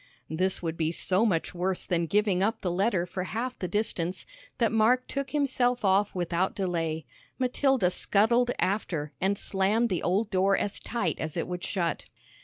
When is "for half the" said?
3.05-3.67